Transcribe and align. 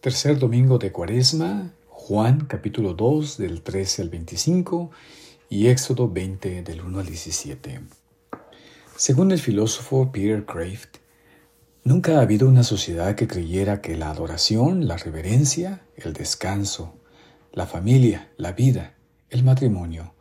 Tercer 0.00 0.38
domingo 0.38 0.78
de 0.78 0.92
Cuaresma, 0.92 1.74
Juan 1.88 2.46
capítulo 2.46 2.94
2 2.94 3.36
del 3.36 3.60
13 3.60 4.00
al 4.00 4.08
25 4.08 4.90
y 5.50 5.66
Éxodo 5.66 6.08
20 6.08 6.62
del 6.62 6.80
1 6.80 7.00
al 7.00 7.04
17. 7.04 7.82
Según 8.96 9.30
el 9.30 9.38
filósofo 9.38 10.10
Peter 10.10 10.46
Kraft, 10.46 10.96
nunca 11.84 12.16
ha 12.16 12.22
habido 12.22 12.48
una 12.48 12.62
sociedad 12.62 13.14
que 13.14 13.28
creyera 13.28 13.82
que 13.82 13.94
la 13.94 14.08
adoración, 14.08 14.88
la 14.88 14.96
reverencia, 14.96 15.82
el 15.96 16.14
descanso, 16.14 16.94
la 17.52 17.66
familia, 17.66 18.32
la 18.38 18.52
vida, 18.52 18.94
el 19.28 19.44
matrimonio, 19.44 20.14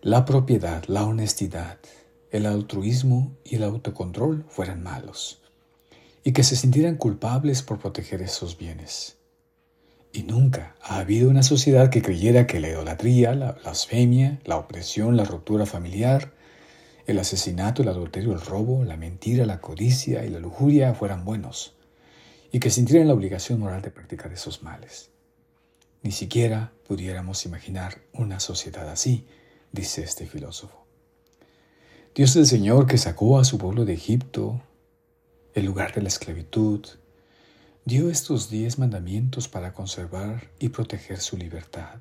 la 0.00 0.24
propiedad, 0.24 0.84
la 0.86 1.04
honestidad, 1.04 1.78
el 2.30 2.46
altruismo 2.46 3.36
y 3.44 3.56
el 3.56 3.64
autocontrol 3.64 4.46
fueran 4.48 4.82
malos 4.82 5.39
y 6.24 6.32
que 6.32 6.42
se 6.42 6.56
sintieran 6.56 6.96
culpables 6.96 7.62
por 7.62 7.78
proteger 7.78 8.22
esos 8.22 8.58
bienes. 8.58 9.16
Y 10.12 10.24
nunca 10.24 10.74
ha 10.82 10.98
habido 10.98 11.30
una 11.30 11.42
sociedad 11.42 11.90
que 11.90 12.02
creyera 12.02 12.46
que 12.46 12.60
la 12.60 12.68
idolatría, 12.68 13.34
la 13.34 13.52
blasfemia, 13.52 14.40
la 14.44 14.56
opresión, 14.56 15.16
la 15.16 15.24
ruptura 15.24 15.66
familiar, 15.66 16.32
el 17.06 17.18
asesinato, 17.18 17.82
el 17.82 17.88
adulterio, 17.88 18.32
el 18.32 18.40
robo, 18.40 18.84
la 18.84 18.96
mentira, 18.96 19.46
la 19.46 19.60
codicia 19.60 20.24
y 20.24 20.30
la 20.30 20.40
lujuria 20.40 20.94
fueran 20.94 21.24
buenos, 21.24 21.74
y 22.52 22.58
que 22.58 22.70
sintieran 22.70 23.08
la 23.08 23.14
obligación 23.14 23.60
moral 23.60 23.82
de 23.82 23.90
practicar 23.90 24.32
esos 24.32 24.62
males. 24.62 25.10
Ni 26.02 26.12
siquiera 26.12 26.72
pudiéramos 26.86 27.44
imaginar 27.46 28.00
una 28.12 28.40
sociedad 28.40 28.88
así, 28.88 29.26
dice 29.72 30.02
este 30.02 30.26
filósofo. 30.26 30.86
Dios 32.14 32.34
el 32.36 32.46
Señor 32.46 32.86
que 32.86 32.98
sacó 32.98 33.38
a 33.38 33.44
su 33.44 33.58
pueblo 33.58 33.84
de 33.84 33.92
Egipto, 33.92 34.60
el 35.54 35.64
lugar 35.64 35.94
de 35.94 36.02
la 36.02 36.08
esclavitud, 36.08 36.86
dio 37.84 38.10
estos 38.10 38.50
diez 38.50 38.78
mandamientos 38.78 39.48
para 39.48 39.72
conservar 39.72 40.50
y 40.58 40.68
proteger 40.68 41.18
su 41.18 41.36
libertad. 41.36 42.00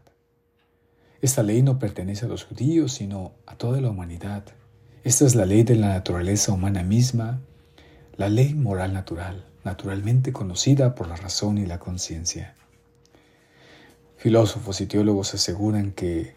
Esta 1.22 1.44
ley 1.44 1.62
no 1.62 1.80
pertenece 1.80 2.26
a 2.26 2.30
los 2.30 2.46
judíos, 2.46 2.94
sino 2.94 3.34
a 3.46 3.56
toda 3.56 3.82
la 3.82 3.90
humanidad. 3.90 4.44
Esta 5.04 5.26
es 5.26 5.36
la 5.36 5.46
ley 5.46 5.64
de 5.64 5.76
la 5.76 5.90
naturaleza 5.90 6.54
humana 6.54 6.84
misma, 6.84 7.42
la 8.16 8.30
ley 8.30 8.54
moral 8.54 8.94
natural, 8.94 9.46
naturalmente 9.64 10.32
conocida 10.32 10.96
por 10.96 11.08
la 11.08 11.16
razón 11.16 11.58
y 11.58 11.66
la 11.66 11.80
conciencia. 11.80 12.56
Filósofos 14.18 14.82
y 14.82 14.86
teólogos 14.86 15.34
aseguran 15.34 15.92
que 15.92 16.36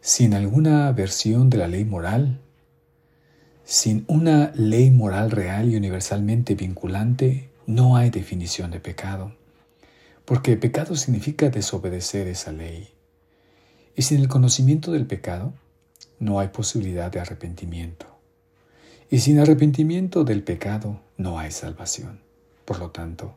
sin 0.00 0.34
alguna 0.34 0.92
versión 0.92 1.50
de 1.50 1.58
la 1.58 1.66
ley 1.66 1.84
moral, 1.84 2.40
sin 3.66 4.04
una 4.06 4.52
ley 4.54 4.92
moral 4.92 5.32
real 5.32 5.72
y 5.72 5.76
universalmente 5.76 6.54
vinculante, 6.54 7.48
no 7.66 7.96
hay 7.96 8.10
definición 8.10 8.70
de 8.70 8.78
pecado, 8.78 9.32
porque 10.24 10.56
pecado 10.56 10.94
significa 10.94 11.50
desobedecer 11.50 12.28
esa 12.28 12.52
ley. 12.52 12.88
Y 13.96 14.02
sin 14.02 14.20
el 14.20 14.28
conocimiento 14.28 14.92
del 14.92 15.04
pecado, 15.04 15.52
no 16.20 16.38
hay 16.38 16.48
posibilidad 16.48 17.10
de 17.10 17.18
arrepentimiento. 17.18 18.06
Y 19.10 19.18
sin 19.18 19.40
arrepentimiento 19.40 20.22
del 20.22 20.44
pecado, 20.44 21.00
no 21.16 21.40
hay 21.40 21.50
salvación. 21.50 22.20
Por 22.64 22.78
lo 22.78 22.90
tanto, 22.92 23.36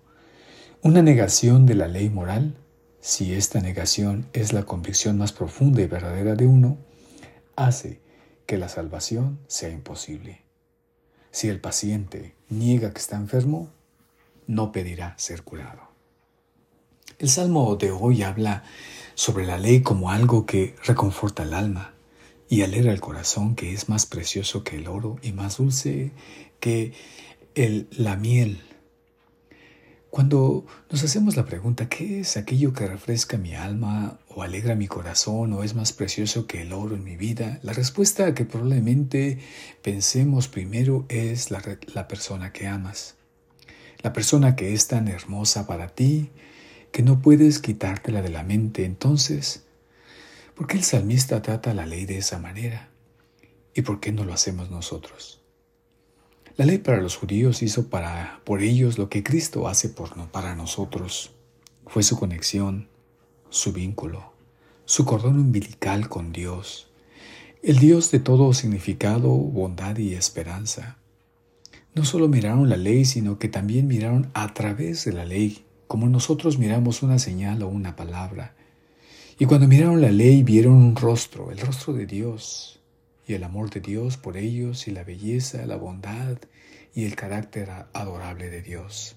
una 0.84 1.02
negación 1.02 1.66
de 1.66 1.74
la 1.74 1.88
ley 1.88 2.12
moral, 2.12 2.54
si 3.02 3.34
esta 3.34 3.62
negación 3.62 4.28
es 4.34 4.54
la 4.54 4.62
convicción 4.62 5.18
más 5.18 5.32
profunda 5.32 5.82
y 5.82 5.88
verdadera 5.88 6.36
de 6.36 6.46
uno, 6.46 6.78
hace 7.56 8.00
que 8.50 8.58
la 8.58 8.68
salvación 8.68 9.38
sea 9.46 9.70
imposible. 9.70 10.42
Si 11.30 11.50
el 11.50 11.62
paciente 11.62 12.34
niega 12.50 12.92
que 12.92 13.00
está 13.00 13.16
enfermo, 13.16 13.70
no 14.48 14.72
pedirá 14.72 15.14
ser 15.20 15.44
curado. 15.44 15.82
El 17.20 17.30
salmo 17.30 17.76
de 17.76 17.92
hoy 17.92 18.24
habla 18.24 18.64
sobre 19.14 19.46
la 19.46 19.60
ley 19.60 19.84
como 19.84 20.10
algo 20.10 20.48
que 20.48 20.76
reconforta 20.84 21.44
el 21.44 21.54
alma 21.54 21.94
y 22.50 22.64
alegra 22.64 22.92
el 22.92 23.02
corazón, 23.02 23.54
que 23.54 23.72
es 23.72 23.88
más 23.88 24.08
precioso 24.08 24.64
que 24.64 24.78
el 24.78 24.88
oro 24.88 25.18
y 25.22 25.32
más 25.32 25.58
dulce 25.58 26.12
que 26.60 26.94
el, 27.54 27.88
la 27.92 28.16
miel 28.16 28.64
cuando 30.10 30.66
nos 30.90 31.04
hacemos 31.04 31.36
la 31.36 31.46
pregunta, 31.46 31.88
¿qué 31.88 32.22
es 32.22 32.36
aquello 32.36 32.74
que 32.74 32.88
refresca 32.88 33.38
mi 33.38 33.54
alma 33.54 34.18
o 34.28 34.42
alegra 34.42 34.76
mi 34.76 34.88
corazón 34.88 35.54
o 35.54 35.64
es 35.64 35.76
más 35.76 35.94
precioso 35.94 36.48
que 36.48 36.64
el 36.64 36.74
oro 36.74 36.96
en 36.96 37.04
mi 37.04 37.16
vida? 37.16 37.60
La 37.62 37.74
respuesta 37.74 38.34
que 38.34 38.46
probablemente 38.46 39.38
pensemos 39.84 40.48
primero 40.48 41.06
es 41.10 41.52
la, 41.52 41.62
la 41.94 42.08
persona 42.08 42.52
que 42.52 42.68
amas. 42.68 43.16
La 44.02 44.12
persona 44.12 44.56
que 44.56 44.74
es 44.74 44.88
tan 44.88 45.08
hermosa 45.08 45.68
para 45.68 45.90
ti 45.90 46.32
que 46.92 47.04
no 47.04 47.22
puedes 47.22 47.60
quitártela 47.60 48.24
de 48.24 48.30
la 48.30 48.44
mente. 48.44 48.86
Entonces, 48.86 49.66
¿por 50.56 50.66
qué 50.66 50.78
el 50.78 50.84
salmista 50.84 51.42
trata 51.44 51.76
la 51.76 51.86
ley 51.86 52.06
de 52.06 52.18
esa 52.18 52.40
manera? 52.40 52.90
¿Y 53.76 53.84
por 53.84 54.00
qué 54.00 54.12
no 54.12 54.26
lo 54.26 54.34
hacemos 54.34 54.72
nosotros? 54.72 55.39
La 56.58 56.66
ley 56.66 56.78
para 56.80 57.02
los 57.02 57.16
judíos 57.16 57.62
hizo 57.64 57.90
para, 57.90 58.42
por 58.44 58.62
ellos 58.62 58.98
lo 58.98 59.10
que 59.10 59.24
Cristo 59.24 59.68
hace 59.68 59.90
por, 59.90 60.14
para 60.30 60.56
nosotros. 60.56 61.32
Fue 61.88 62.04
su 62.04 62.18
conexión, 62.18 62.88
su 63.50 63.72
vínculo, 63.72 64.34
su 64.86 65.06
cordón 65.06 65.40
umbilical 65.40 66.10
con 66.10 66.32
Dios, 66.32 66.92
el 67.64 67.80
Dios 67.80 68.12
de 68.12 68.20
todo 68.20 68.54
significado, 68.54 69.30
bondad 69.30 69.98
y 69.98 70.14
esperanza. 70.14 70.98
No 71.96 72.06
solo 72.06 72.28
miraron 72.28 72.70
la 72.70 72.78
ley, 72.78 73.06
sino 73.06 73.40
que 73.40 73.50
también 73.50 73.88
miraron 73.88 74.30
a 74.34 74.54
través 74.54 75.06
de 75.06 75.14
la 75.14 75.26
ley, 75.26 75.66
como 75.88 76.08
nosotros 76.08 76.58
miramos 76.58 77.04
una 77.04 77.20
señal 77.20 77.64
o 77.64 77.68
una 77.68 77.96
palabra. 77.96 78.56
Y 79.40 79.46
cuando 79.46 79.68
miraron 79.68 80.02
la 80.02 80.12
ley 80.12 80.44
vieron 80.44 80.74
un 80.74 80.96
rostro, 80.96 81.52
el 81.52 81.60
rostro 81.60 81.94
de 81.94 82.06
Dios, 82.06 82.79
y 83.30 83.36
el 83.36 83.44
amor 83.44 83.70
de 83.70 83.80
Dios 83.80 84.18
por 84.18 84.38
ellos 84.38 84.88
y 84.88 84.92
la 84.92 85.04
belleza, 85.04 85.64
la 85.68 85.76
bondad 85.76 86.38
y 86.96 87.06
el 87.06 87.16
carácter 87.16 87.70
adorable 87.94 88.50
de 88.50 88.64
Dios. 88.64 89.16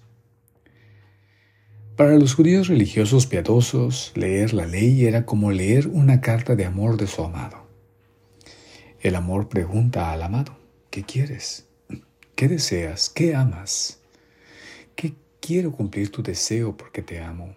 Para 1.96 2.16
los 2.16 2.34
judíos 2.34 2.68
religiosos 2.68 3.26
piadosos, 3.26 4.12
leer 4.14 4.52
la 4.52 4.66
ley 4.66 5.06
era 5.06 5.24
como 5.24 5.50
leer 5.50 5.88
una 5.88 6.20
carta 6.20 6.56
de 6.56 6.66
amor 6.66 6.98
de 6.98 7.06
su 7.06 7.24
amado. 7.24 7.66
El 9.00 9.16
amor 9.16 9.48
pregunta 9.48 10.12
al 10.12 10.22
amado, 10.22 10.58
¿qué 10.90 11.04
quieres? 11.04 11.66
¿Qué 12.34 12.48
deseas? 12.48 13.08
¿Qué 13.08 13.34
amas? 13.34 14.00
¿Qué 14.94 15.14
quiero 15.40 15.72
cumplir 15.72 16.12
tu 16.12 16.22
deseo 16.22 16.76
porque 16.76 17.00
te 17.00 17.20
amo? 17.20 17.56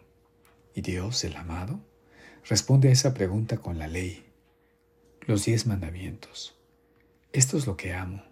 Y 0.73 0.81
Dios, 0.81 1.23
el 1.25 1.35
amado, 1.35 1.81
responde 2.47 2.87
a 2.87 2.91
esa 2.93 3.13
pregunta 3.13 3.57
con 3.57 3.77
la 3.77 3.87
ley, 3.87 4.23
los 5.27 5.45
diez 5.45 5.65
mandamientos. 5.65 6.55
Esto 7.33 7.57
es 7.57 7.65
lo 7.65 7.75
que 7.75 7.93
amo. 7.93 8.23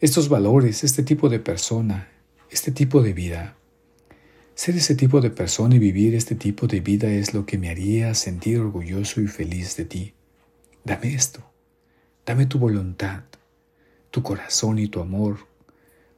Estos 0.00 0.28
valores, 0.28 0.84
este 0.84 1.02
tipo 1.02 1.28
de 1.28 1.38
persona, 1.38 2.08
este 2.50 2.72
tipo 2.72 3.02
de 3.02 3.12
vida. 3.12 3.56
Ser 4.54 4.76
ese 4.76 4.96
tipo 4.96 5.20
de 5.20 5.30
persona 5.30 5.76
y 5.76 5.78
vivir 5.78 6.14
este 6.14 6.34
tipo 6.34 6.66
de 6.66 6.80
vida 6.80 7.08
es 7.08 7.34
lo 7.34 7.46
que 7.46 7.58
me 7.58 7.70
haría 7.70 8.14
sentir 8.14 8.58
orgulloso 8.58 9.20
y 9.20 9.28
feliz 9.28 9.76
de 9.76 9.84
ti. 9.84 10.14
Dame 10.84 11.14
esto. 11.14 11.48
Dame 12.26 12.46
tu 12.46 12.58
voluntad, 12.58 13.22
tu 14.10 14.22
corazón 14.22 14.78
y 14.78 14.88
tu 14.88 15.00
amor, 15.00 15.38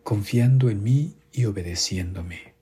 confiando 0.03 0.71
en 0.71 0.83
mí 0.83 1.15
y 1.31 1.45
obedeciéndome. 1.45 2.55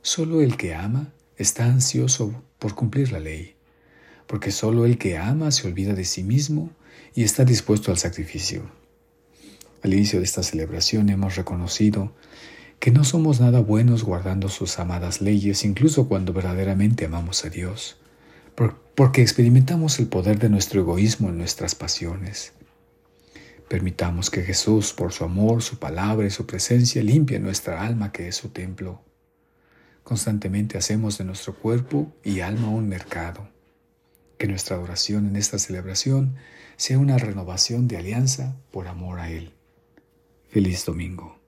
Solo 0.00 0.40
el 0.40 0.56
que 0.56 0.74
ama 0.74 1.12
está 1.36 1.66
ansioso 1.66 2.44
por 2.58 2.74
cumplir 2.74 3.12
la 3.12 3.18
ley 3.18 3.55
porque 4.26 4.50
solo 4.50 4.84
el 4.84 4.98
que 4.98 5.16
ama 5.16 5.50
se 5.50 5.66
olvida 5.66 5.94
de 5.94 6.04
sí 6.04 6.22
mismo 6.22 6.70
y 7.14 7.22
está 7.22 7.44
dispuesto 7.44 7.90
al 7.90 7.98
sacrificio. 7.98 8.62
Al 9.82 9.94
inicio 9.94 10.18
de 10.18 10.24
esta 10.24 10.42
celebración 10.42 11.08
hemos 11.08 11.36
reconocido 11.36 12.12
que 12.80 12.90
no 12.90 13.04
somos 13.04 13.40
nada 13.40 13.60
buenos 13.60 14.04
guardando 14.04 14.48
sus 14.48 14.78
amadas 14.78 15.20
leyes, 15.20 15.64
incluso 15.64 16.08
cuando 16.08 16.32
verdaderamente 16.32 17.06
amamos 17.06 17.44
a 17.44 17.50
Dios, 17.50 17.96
porque 18.94 19.22
experimentamos 19.22 19.98
el 19.98 20.08
poder 20.08 20.38
de 20.38 20.50
nuestro 20.50 20.80
egoísmo 20.80 21.28
en 21.28 21.38
nuestras 21.38 21.74
pasiones. 21.74 22.52
Permitamos 23.68 24.30
que 24.30 24.42
Jesús, 24.42 24.92
por 24.92 25.12
su 25.12 25.24
amor, 25.24 25.62
su 25.62 25.78
palabra 25.78 26.26
y 26.26 26.30
su 26.30 26.46
presencia, 26.46 27.02
limpie 27.02 27.38
nuestra 27.40 27.82
alma 27.82 28.12
que 28.12 28.28
es 28.28 28.36
su 28.36 28.50
templo. 28.50 29.02
Constantemente 30.04 30.78
hacemos 30.78 31.18
de 31.18 31.24
nuestro 31.24 31.54
cuerpo 31.54 32.14
y 32.22 32.40
alma 32.40 32.68
un 32.68 32.88
mercado 32.88 33.55
que 34.38 34.46
nuestra 34.46 34.76
adoración 34.76 35.26
en 35.26 35.36
esta 35.36 35.58
celebración 35.58 36.36
sea 36.76 36.98
una 36.98 37.18
renovación 37.18 37.88
de 37.88 37.96
alianza 37.96 38.56
por 38.70 38.88
amor 38.88 39.20
a 39.20 39.30
Él. 39.30 39.52
Feliz 40.48 40.84
domingo. 40.84 41.38